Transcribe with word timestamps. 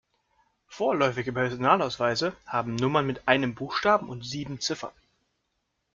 Vorläufige 0.67 1.31
Personalausweise 1.31 2.35
haben 2.47 2.73
Nummern 2.75 3.05
mit 3.05 3.27
einem 3.27 3.53
Buchstaben 3.53 4.09
und 4.09 4.25
sieben 4.25 4.59
Ziffern. 4.59 4.93